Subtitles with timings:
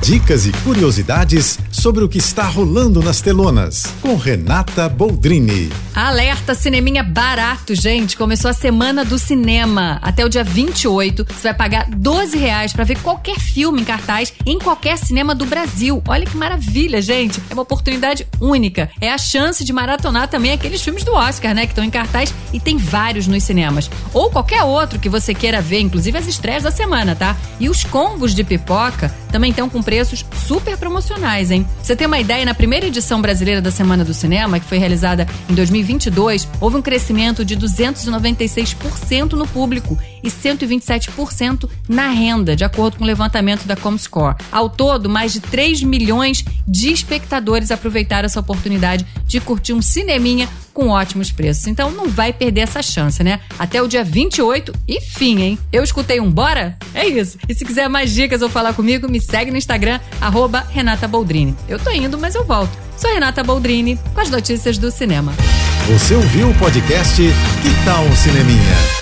[0.00, 5.70] Dicas e curiosidades sobre o que está rolando nas telonas, com Renata Boldrini.
[5.94, 8.16] Alerta Cineminha barato, gente.
[8.16, 9.98] Começou a semana do cinema.
[10.00, 14.32] Até o dia 28, você vai pagar 12 reais pra ver qualquer filme em cartaz
[14.46, 16.00] em qualquer cinema do Brasil.
[16.06, 17.42] Olha que maravilha, gente.
[17.50, 18.90] É uma oportunidade única.
[19.00, 21.66] É a chance de maratonar também aqueles filmes do Oscar, né?
[21.66, 23.90] Que estão em cartaz e tem vários nos cinemas.
[24.14, 27.36] Ou qualquer outro que você queira ver, inclusive as estreias da semana, tá?
[27.58, 31.66] E os combos de pipoca também estão com preços super promocionais, hein?
[31.82, 35.26] Você tem uma ideia, na primeira edição brasileira da Semana do Cinema, que foi realizada
[35.48, 42.98] em 2022, houve um crescimento de 296% no público e 127% na renda, de acordo
[42.98, 44.36] com o levantamento da Comscore.
[44.50, 50.48] Ao todo, mais de 3 milhões de espectadores aproveitaram essa oportunidade de curtir um cineminha
[50.78, 51.66] com ótimos preços.
[51.66, 53.40] Então não vai perder essa chance, né?
[53.58, 55.58] Até o dia 28 e fim, hein?
[55.72, 56.76] Eu escutei um bora?
[56.94, 57.36] É isso.
[57.48, 61.56] E se quiser mais dicas ou falar comigo, me segue no Instagram, arroba Renata Boldrini.
[61.68, 62.70] Eu tô indo, mas eu volto.
[62.96, 65.32] Sou Renata Boldrini, com as notícias do cinema.
[65.88, 68.97] Você ouviu o podcast Que Tal um Cineminha?